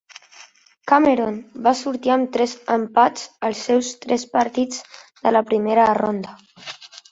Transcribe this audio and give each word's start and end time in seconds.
Cameroon 0.91 1.35
va 1.67 1.73
sortir 1.81 2.13
amb 2.13 2.31
tres 2.37 2.55
empats 2.77 3.27
als 3.51 3.63
seus 3.71 3.93
tres 4.07 4.27
partits 4.35 4.83
de 5.23 5.37
la 5.37 5.45
primera 5.53 5.89
ronda. 6.03 6.37